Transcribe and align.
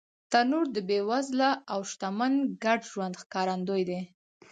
تنور 0.31 0.65
د 0.75 0.77
بېوزله 0.87 1.49
او 1.73 1.79
شتمن 1.91 2.33
ګډ 2.63 2.79
ژوند 2.91 3.15
ښکارندوی 3.21 3.83
دی 3.89 4.01